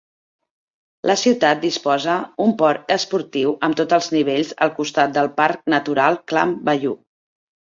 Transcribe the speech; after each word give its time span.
La 1.09 1.15
ciutat 1.23 1.59
disposa 1.65 2.15
un 2.47 2.55
port 2.61 2.89
esportiu 2.95 3.53
amb 3.69 3.77
tots 3.83 3.99
els 3.99 4.09
serveis 4.15 4.55
al 4.67 4.75
costat 4.81 5.15
del 5.19 5.31
Parc 5.43 5.71
natural 5.75 6.19
Clam 6.33 6.57
Bayou. 6.71 6.99